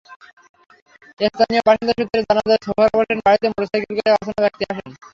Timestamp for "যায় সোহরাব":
2.49-2.93